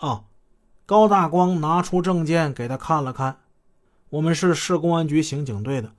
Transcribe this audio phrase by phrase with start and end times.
[0.00, 0.24] 啊，
[0.86, 3.40] 高大光拿出证件给他看了看。
[4.08, 5.92] 我们是市公安局刑警队的，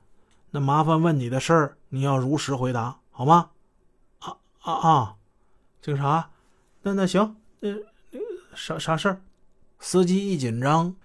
[0.49, 3.51] 那麻烦问你的事儿，你要如实回答，好吗？
[4.19, 5.15] 啊啊啊！
[5.81, 6.31] 警察，
[6.81, 7.69] 那那行，那
[8.09, 8.19] 那
[8.55, 9.21] 啥啥事儿？
[9.79, 10.95] 司机一紧张，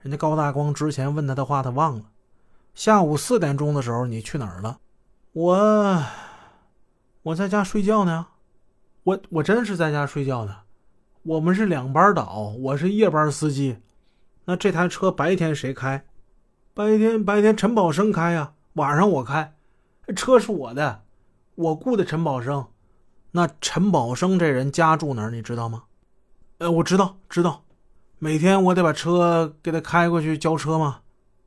[0.00, 2.04] 人家高大光之前问他的话他忘了。
[2.74, 4.80] 下午四点钟的时候，你去哪儿了？
[5.32, 6.02] 我
[7.22, 8.28] 我在家睡觉呢。
[9.04, 10.62] 我我真是在家睡觉呢。
[11.26, 13.78] 我们是两班倒，我是夜班司机。
[14.44, 16.04] 那这台车白天谁开？
[16.72, 19.56] 白天白天陈宝生开呀，晚上我开，
[20.14, 21.02] 车是我的，
[21.56, 22.64] 我雇的陈宝生。
[23.32, 25.32] 那陈宝生这人家住哪儿？
[25.32, 25.82] 你知道吗？
[26.58, 27.64] 呃，我知道，知道。
[28.20, 31.00] 每天我得把车给他开过去交车嘛。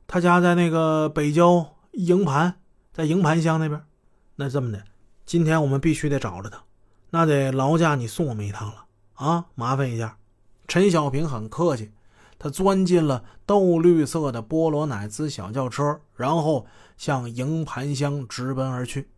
[0.06, 2.56] 他家在那个北郊营盘，
[2.92, 3.82] 在营盘乡那边。
[4.36, 4.84] 那这么的，
[5.24, 6.62] 今天我们必须得找着他，
[7.08, 8.84] 那得劳驾你送我们一趟了
[9.20, 9.46] 啊！
[9.54, 10.16] 麻烦一下。
[10.66, 11.92] 陈小平很客气。
[12.42, 19.10] 他钻进了豆绿色的波罗乃兹小轿车，然后向营盘乡直奔而去。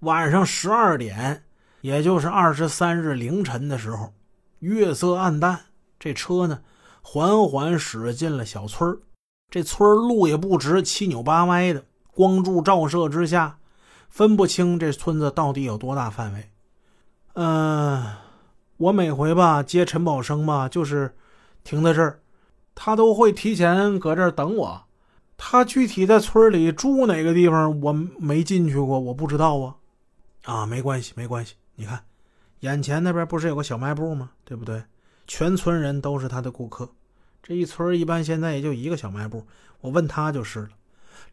[0.00, 1.42] 晚上十二点，
[1.80, 4.14] 也就是二十三日凌晨的时候，
[4.60, 5.58] 月色暗淡，
[5.98, 6.60] 这车呢
[7.02, 8.96] 缓缓驶进了小村
[9.50, 13.58] 这村路也不直，七扭八歪的，光柱照射之下，
[14.08, 16.48] 分不清这村子到底有多大范围。
[17.34, 17.97] 嗯，
[18.78, 21.14] 我每回吧接陈宝生吧，就是
[21.62, 22.20] 停在这儿。
[22.74, 24.84] 他都会提前搁这儿等我，
[25.36, 29.74] 他具体在村里住哪个地方，我没进去过，我不知道啊。
[30.44, 31.54] 啊，没关系，没关系。
[31.74, 32.04] 你看，
[32.60, 34.30] 眼前那边不是有个小卖部吗？
[34.44, 34.82] 对不对？
[35.26, 36.88] 全村人都是他的顾客。
[37.42, 39.44] 这一村一般现在也就一个小卖部，
[39.80, 40.68] 我问他就是了。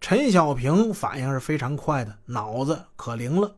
[0.01, 3.55] 陈小平反应是非常快的，脑子可灵了。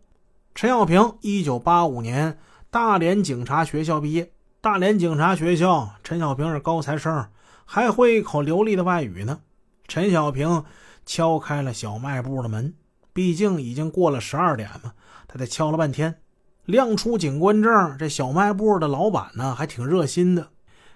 [0.53, 2.37] 陈小平，一九八五年
[2.77, 4.31] 大连警察学校毕业。
[4.61, 7.27] 大连警察学校，陈小平是高材生。
[7.65, 9.39] 还会一口流利的外语呢。
[9.87, 10.63] 陈小平
[11.03, 12.75] 敲开了小卖部的门，
[13.13, 14.93] 毕竟已经过了十二点嘛，
[15.27, 16.19] 他得敲了半天。
[16.65, 20.49] 亮出警官证，这小卖部的老板呢还挺热心的，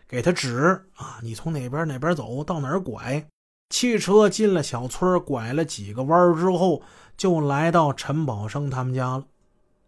[0.08, 3.28] 给他指啊，你从哪边哪边走到哪儿拐。
[3.72, 6.84] 汽车进了小村，拐了几个弯之后，
[7.18, 9.26] 就来到陈宝生他们家了。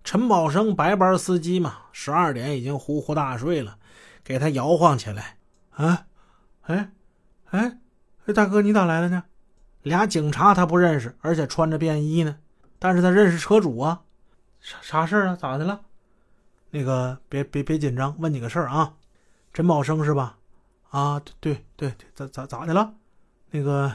[0.03, 3.78] 陈宝生白班司机嘛，十二点已经呼呼大睡了，
[4.24, 5.38] 给他摇晃起来
[5.72, 6.06] 啊。
[6.64, 6.91] 哎，
[7.52, 7.78] 哎，
[8.25, 9.24] 哎，大哥，你咋来了呢？
[9.81, 12.38] 俩警察他不认识，而且穿着便衣呢。
[12.80, 14.02] 但是他认识车主啊。
[14.59, 15.36] 啥啥事儿啊？
[15.36, 15.81] 咋的了？
[16.72, 18.94] 那个，别别别紧张，问你个事儿啊。
[19.53, 20.38] 陈宝生是吧？
[20.90, 22.94] 啊，对对对，咋咋咋的了？
[23.52, 23.91] 那个，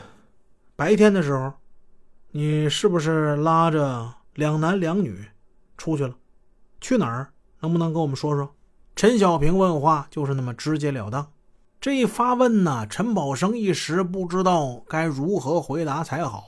[0.77, 1.53] 白天的时候，
[2.31, 5.27] 你是不是拉着两男两女
[5.79, 6.15] 出去了？
[6.81, 7.33] 去哪儿？
[7.61, 8.55] 能不能跟我们说说？
[8.95, 11.33] 陈小平问话就是那么直截了当。
[11.81, 16.45] 这一发问呢，陈宝生一时不知道该如何回答才好，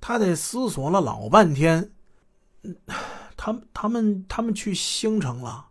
[0.00, 1.90] 他得思索了老半天。
[3.36, 5.68] 他他们他们去兴城了，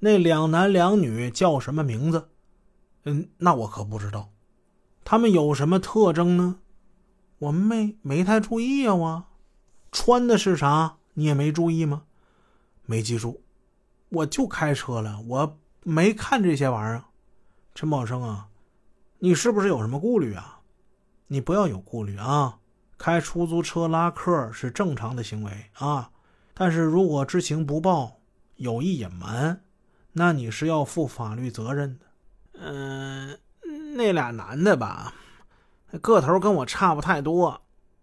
[0.00, 2.28] 那两男两女叫什么名字？
[3.04, 4.30] 嗯，那我可不知道。
[5.04, 6.58] 他们有什么特征呢？
[7.38, 8.94] 我们没没太注意啊。
[8.94, 9.24] 我
[9.90, 10.96] 穿的是啥？
[11.14, 12.02] 你也没注意吗？
[12.90, 13.42] 没记住，
[14.08, 17.04] 我就开车了，我没看这些玩意儿。
[17.74, 18.48] 陈宝生啊，
[19.18, 20.60] 你是不是有什么顾虑啊？
[21.26, 22.60] 你不要有顾虑啊！
[22.96, 26.10] 开出租车拉客是正常的行为啊，
[26.54, 28.20] 但是如果知情不报、
[28.56, 29.62] 有意隐瞒，
[30.12, 32.06] 那你是要负法律责任的。
[32.54, 33.38] 嗯，
[33.96, 35.12] 那俩男的吧，
[36.00, 37.60] 个头跟我差不太多。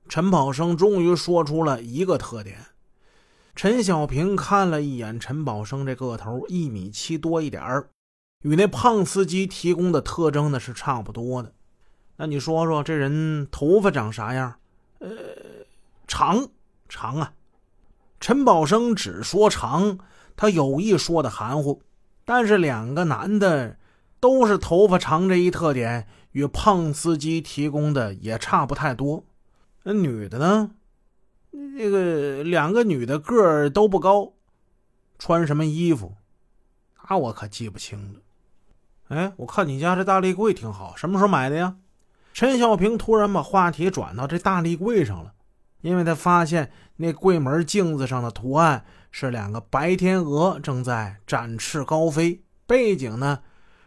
[0.07, 2.59] 陈宝生终于说出了一个特点。
[3.55, 7.89] 陈小平看了一眼陈宝生这个头，一米七多一点儿。
[8.43, 11.53] 与那胖司机提供的特征呢是差不多的，
[12.17, 14.55] 那你说说这人头发长啥样？
[14.99, 15.09] 呃，
[16.05, 16.49] 长
[16.89, 17.33] 长啊。
[18.19, 19.99] 陈宝生只说长，
[20.35, 21.81] 他有意说的含糊。
[22.25, 23.77] 但是两个男的
[24.19, 29.23] 都是头发长这一特点，与胖司机提供的也差不太多。
[29.83, 30.71] 那女的呢？
[31.77, 34.31] 那个两个女的个儿都不高，
[35.19, 36.15] 穿什么衣服？
[37.09, 38.21] 那我可记不清了。
[39.09, 41.75] 哎，我看你家这大立柜挺好，什么时候买的呀？
[42.33, 45.33] 陈小平突然把话题转到这大立柜上了，
[45.81, 53.41] 因为他发现那柜门镜子上的图案是两个白天鹅正在展翅高飞，背景呢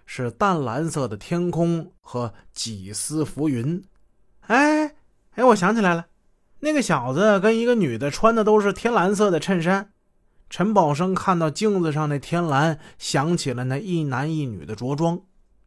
[0.05, 3.82] 是淡蓝色的天空和几丝浮云。
[4.41, 4.94] 哎
[5.37, 6.06] 哎，我想起来了，
[6.60, 9.90] 那个小子跟一个女的穿的都是天蓝色的衬衫。
[10.50, 15.20] 陈宝生看到镜子上那天蓝，想起了那一男一女的着装。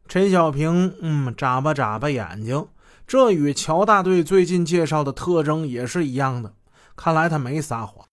[0.08, 2.66] 陈小平，嗯，眨巴眨巴眼睛，
[3.06, 6.52] 这与乔大队最近介绍的特征也是一样的。
[6.96, 8.04] 看来他没撒谎。